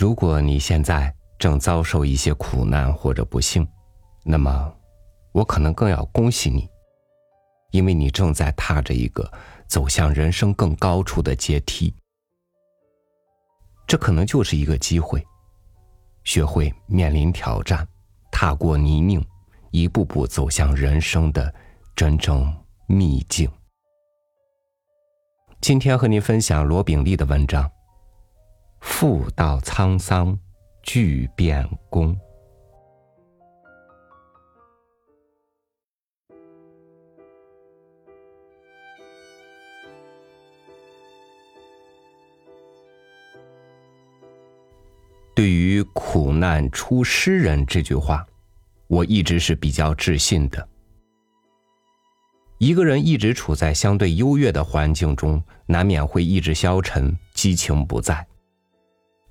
[0.00, 3.68] 如果你现在正遭受一些苦难或者不幸，
[4.24, 4.74] 那么
[5.30, 6.66] 我可能更要恭喜你，
[7.70, 9.30] 因为你正在踏着一个
[9.68, 11.94] 走向人生更高处的阶梯。
[13.86, 15.22] 这可能就是一个机会，
[16.24, 17.86] 学会面临挑战，
[18.32, 19.22] 踏过泥泞，
[19.70, 21.54] 一步步走向人生的
[21.94, 22.50] 真正
[22.86, 23.46] 秘境。
[25.60, 27.64] 今天和您分享罗炳立的文章
[28.80, 30.38] 《妇道沧桑，
[30.82, 32.14] 巨变功》。
[45.34, 48.26] 对于“苦难出诗人”这句话，
[48.88, 50.68] 我一直是比较自信的。
[52.58, 58.26] 一个人一直处在相对优越的环境中，难免会意志消沉、激情不在。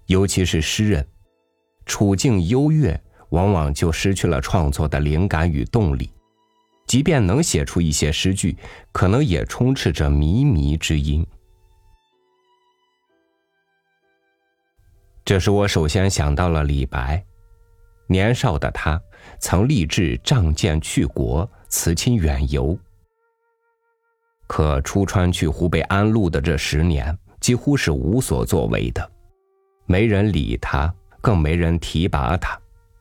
[0.10, 1.08] 尤其是诗人，
[1.86, 6.12] 处境优越，往往就失去了创作的灵感与动力。
[6.88, 8.58] 即便能写出一些诗句，
[8.92, 11.24] 可能也充斥着靡靡之音。
[15.24, 17.24] 这时，我首先想到了李白。
[18.08, 19.00] 年少的他，
[19.40, 22.76] 曾立志仗剑去国，辞亲远游。
[24.48, 29.12] 可出川去湖北安陆的这十年，几乎是无所作为的，
[29.92, 32.56] 没人理他，更没人提拔他。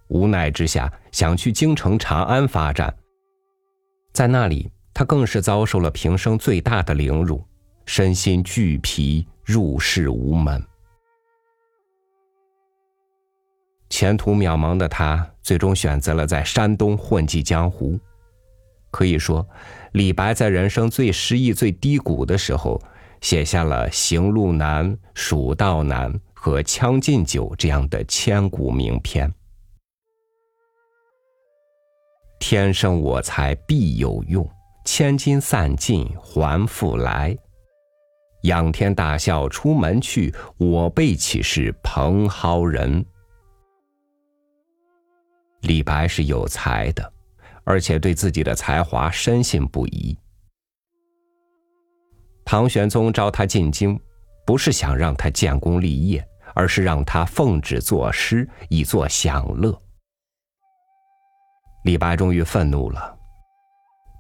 [0.07, 2.93] 无奈之下，想去京城长安发展。
[4.15, 7.45] 在那里，他更是遭受了平生最大的凌辱，
[7.85, 10.65] 身心俱疲，入世无门。
[13.91, 18.01] 前途渺茫的他，最终选择了在山东混迹江湖。
[18.91, 19.47] 可以说，
[19.93, 22.81] 李白在人生最失意、最低谷的时候，
[23.21, 26.11] 写下了《行路难》《蜀道难》
[26.49, 29.31] 和《将进酒》这样的千古名篇。
[32.41, 34.51] 天生我材必有用，
[34.83, 37.37] 千金散尽还复来。
[38.45, 43.05] 仰天大笑出门去，我辈岂是蓬蒿人？
[45.61, 47.13] 李白是有才的，
[47.65, 50.17] 而且对自己的才华深信不疑。
[52.43, 54.01] 唐玄宗召他进京，
[54.47, 56.27] 不是想让他建功立业，
[56.59, 59.81] 而是让他奉旨作诗，以作享乐。
[61.85, 63.17] 李白终于愤怒了：“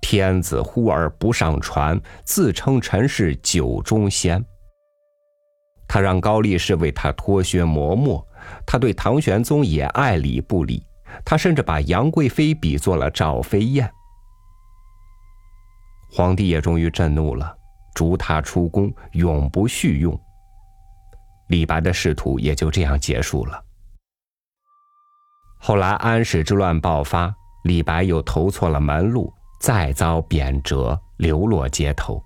[0.01, 4.43] 天子呼儿不上船，自称臣是酒中仙。”
[5.89, 8.25] 他让高力士为他脱靴磨墨，
[8.65, 10.87] 他对唐玄宗也爱理不理。
[11.25, 13.91] 他甚至把杨贵妃比作了赵飞燕。
[16.09, 17.59] 皇帝也终于震怒了，
[17.97, 20.17] 逐他出宫，永不续用。
[21.49, 23.63] 李白的仕途也就这样结束了。
[25.59, 32.23] 后来安史之乱爆发，李白又投错了门路，再遭贬谪，流落街头。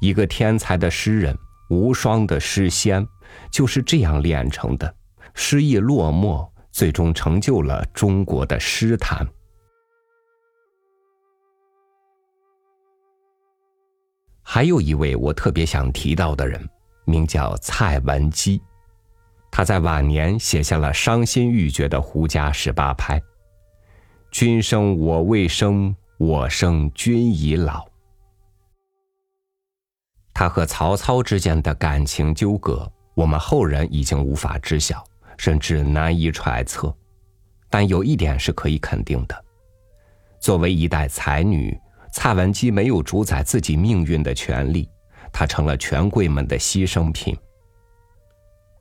[0.00, 1.36] 一个天才的诗人，
[1.70, 3.06] 无双的诗仙，
[3.50, 4.94] 就是这样炼成的。
[5.34, 6.48] 诗意落寞。
[6.74, 9.24] 最终成就了中国的诗坛。
[14.42, 16.68] 还有一位我特别想提到的人，
[17.04, 18.60] 名叫蔡文姬。
[19.50, 23.18] 他在晚年写下了伤心欲绝的《胡笳十八拍》
[24.32, 27.86] ：“君生我未生，我生君已老。”
[30.34, 35.04] 他和曹操之间的感情纠葛，我们后人已经无法知晓。
[35.36, 36.96] 甚至难以揣测，
[37.68, 39.44] 但有一点是可以肯定的：
[40.38, 41.76] 作为一代才女，
[42.12, 44.88] 蔡文姬没有主宰自己命运的权利，
[45.34, 47.36] 她成了权贵们的牺牲品。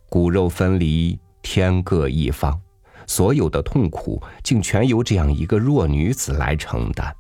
[0.07, 2.61] 骨肉分离，天各一方，
[3.07, 7.13] 所有的痛苦竟全由这样一个弱女子来承担。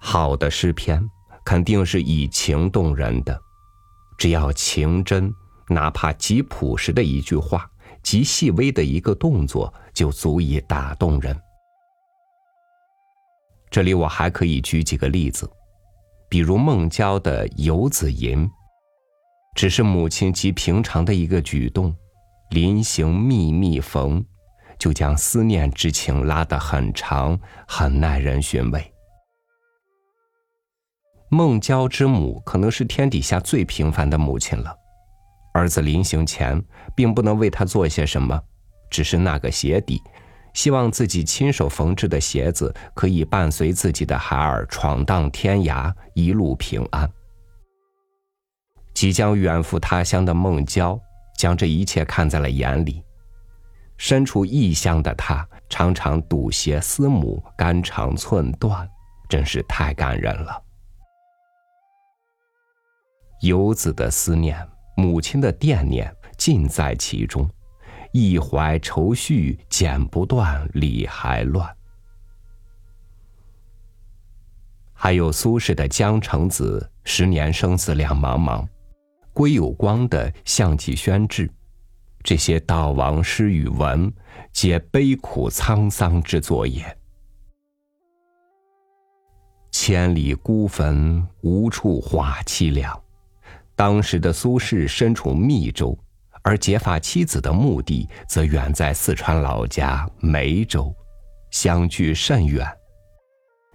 [0.00, 1.06] 好的诗篇
[1.44, 3.38] 肯定是以情动人的。
[4.16, 5.30] 只要情真，
[5.68, 7.70] 哪怕极朴实的一句话，
[8.02, 11.38] 极细微的一个动作，就足以打动人。
[13.76, 15.46] 这里我还可以举几个例子，
[16.30, 18.46] 比如孟郊的《游子吟》，
[19.54, 21.94] 只是母亲极平常的一个举动
[22.48, 24.24] ，“临行密密缝”，
[24.80, 27.38] 就将思念之情拉得很长，
[27.68, 28.90] 很耐人寻味。
[31.28, 34.74] 孟郊之母可能是天底下最平凡的母亲了。
[35.52, 36.64] 儿子临行前，
[36.94, 38.42] 并不能为他做些什么，
[38.88, 40.00] 只是那个鞋底，
[40.56, 47.08] 希望自己亲手缝制的鞋子可以伴随自己的孩儿闯荡天涯，一路平安。
[48.94, 50.98] 即将远赴他乡的孟郊，
[51.36, 53.04] 将这一切看在了眼里。
[53.98, 58.88] 身处异乡的他，常常笃鞋思母，肝肠寸断，
[59.28, 60.62] 真是太感人了。
[63.42, 64.58] 游子的思念，
[64.96, 67.46] 母亲的惦念，尽在其中。
[68.18, 71.76] 一怀愁绪，剪不断，理还乱。
[74.94, 78.66] 还有苏轼的《江城子》，十年生死两茫茫；
[79.34, 81.46] 归有光的《项脊轩志》，
[82.22, 84.10] 这些悼亡诗与文，
[84.50, 86.96] 皆悲苦沧桑之作也。
[89.70, 92.98] 千里孤坟，无处话凄凉。
[93.74, 95.94] 当时的苏轼身处密州。
[96.46, 100.94] 而结发妻子的墓地则远在四川老家梅州，
[101.50, 102.64] 相距甚远。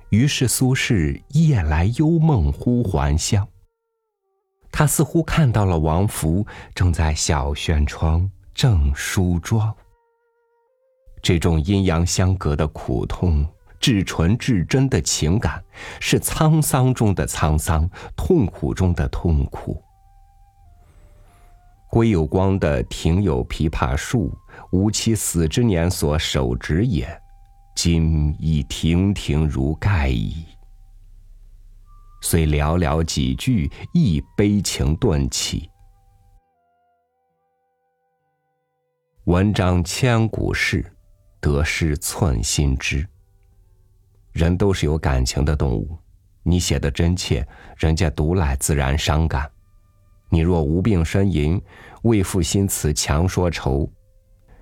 [0.10, 3.46] 于是苏轼夜来幽梦忽还乡。
[4.72, 9.76] 他似乎看到了王弗正在小轩窗正梳妆。
[11.22, 13.46] 这种阴阳相隔的苦痛，
[13.82, 15.62] 至纯至真的情感，
[16.00, 19.84] 是沧桑中的沧桑，痛苦中的痛苦。
[21.92, 24.34] 归有光的“庭有枇杷树，
[24.72, 27.22] 吾妻死之年所手植也，
[27.76, 30.46] 今已亭亭如盖矣。”
[32.24, 35.70] 虽寥寥几句，亦悲情顿起。
[39.26, 40.90] 文章千古事，
[41.42, 43.06] 得失寸心知。
[44.32, 45.98] 人都是有感情的动物，
[46.44, 47.46] 你写的真切，
[47.76, 49.52] 人家读来自然伤感。
[50.34, 51.62] 你若无病呻吟，
[52.04, 53.92] 为赋新词强说愁，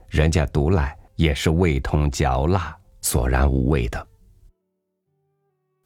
[0.07, 4.07] 人家读来也是味同嚼蜡，索然无味的。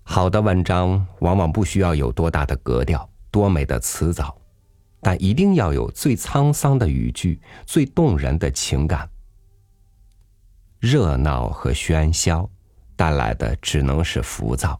[0.04, 4.34] 好的文章往往不需要有多大的格调，多美的词藻，
[5.02, 9.10] 但一定要有最沧桑的语句，最动人的情感。
[10.80, 12.50] 热闹和喧嚣
[12.96, 14.80] 带来的只能是浮躁。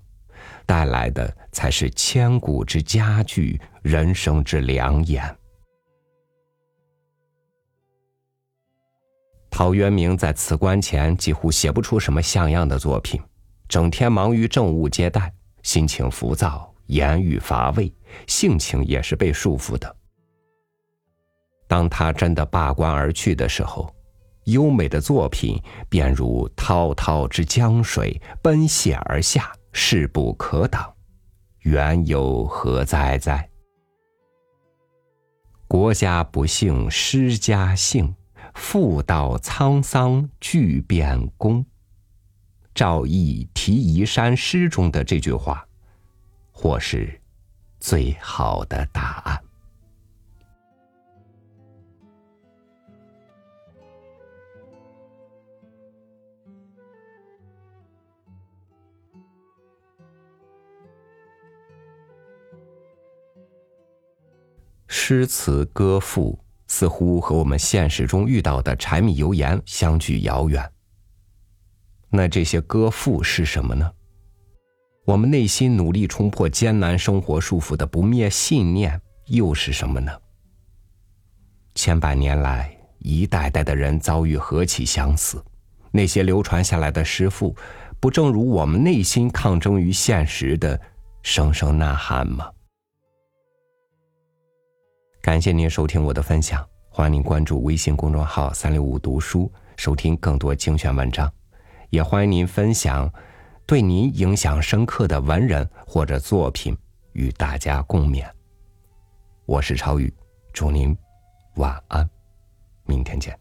[0.66, 5.24] 带来的才是千古之佳句，人生之良言。
[9.52, 13.22] 陶渊明在辞官前几乎写不出什么像样的作品，
[13.68, 15.32] 整天忙于政务接待，
[15.62, 17.94] 心情浮躁，言语乏味，
[18.26, 19.96] 性情也是被束缚的。
[21.68, 23.94] 当他真的罢官而去的时候，
[24.46, 29.52] 优美的作品便如滔滔之江水奔泻而下。
[29.76, 30.94] 势不可挡，
[31.62, 33.50] 缘由何在哉？
[35.74, 38.14] 国家不幸诗家幸，
[38.54, 41.66] 妇道沧桑俱变功。
[42.76, 45.68] 赵翼题移山诗中的这句话，
[46.52, 47.20] 或是
[47.80, 49.43] 最好的答案。
[64.96, 70.72] 诗词歌赋似乎和我们现实中遇到的柴米油盐相距遥远。
[72.12, 73.92] 那这些歌赋是什么呢？
[75.06, 80.12] 我们内心努力冲破艰难生活束缚的不灭信念又是什么呢？
[81.74, 85.44] 千百年来，一代代的人遭遇何其相似，
[85.90, 87.56] 那些流传下来的诗赋，
[88.00, 90.80] 不正如我们内心抗争于现实的
[91.24, 92.48] 声声呐喊吗？
[95.24, 101.32] 感谢您收听我的分享，欢迎您关注微信公众号“三六五读书”，收听更多精选文章。
[101.92, 103.10] 也欢迎您分享
[103.66, 106.78] 对您影响深刻的文人或者作品，
[107.14, 108.30] 与大家共勉。
[109.46, 110.14] 我是超宇，
[110.52, 110.94] 祝您
[111.56, 112.08] 晚安，
[112.84, 113.34] 明天见。